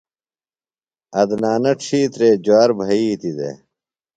عدنانہ 1.19 1.71
ڇِھیترے 1.81 2.29
جُوار 2.43 2.69
بھئیتیۡ 2.77 3.35
دےۡ۔ 3.37 3.55